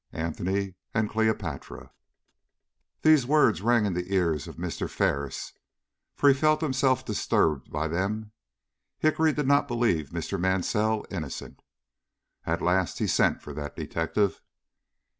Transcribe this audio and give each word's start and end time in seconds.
ANTONY 0.13 0.73
AND 0.95 1.11
CLEOPATRA. 1.11 1.91
THESE 3.03 3.27
words 3.27 3.61
rang 3.61 3.85
in 3.85 3.93
the 3.93 4.11
ears 4.11 4.47
of 4.47 4.55
Mr. 4.55 4.89
Ferris. 4.89 5.53
For 6.15 6.27
he 6.27 6.33
felt 6.33 6.59
himself 6.61 7.05
disturbed 7.05 7.71
by 7.71 7.87
them. 7.87 8.31
Hickory 8.97 9.31
did 9.31 9.45
not 9.45 9.67
believe 9.67 10.09
Mr. 10.09 10.39
Mansell 10.39 11.05
innocent. 11.11 11.61
At 12.47 12.63
last 12.63 12.97
he 12.97 13.05
sent 13.05 13.43
for 13.43 13.53
that 13.53 13.75
detective. 13.75 14.41